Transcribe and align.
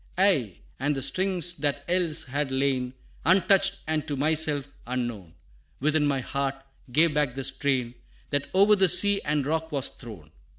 Aye, 0.17 0.57
and 0.79 0.95
the 0.95 1.03
strings 1.03 1.57
that 1.57 1.85
else 1.87 2.23
had 2.23 2.49
lain 2.51 2.95
Untouched, 3.23 3.81
and 3.85 4.07
to 4.07 4.15
myself 4.17 4.67
unknown, 4.87 5.35
Within 5.79 6.07
my 6.07 6.21
heart, 6.21 6.55
gave 6.91 7.13
back 7.13 7.35
the 7.35 7.43
strain 7.43 7.93
That 8.31 8.49
o'er 8.55 8.75
the 8.75 8.87
sea 8.87 9.21
and 9.23 9.45
rock 9.45 9.71
was 9.71 9.89
thrown. 9.89 10.31